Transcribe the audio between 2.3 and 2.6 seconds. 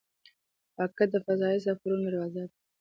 ده